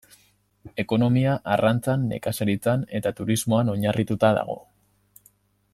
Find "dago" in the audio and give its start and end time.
4.39-4.57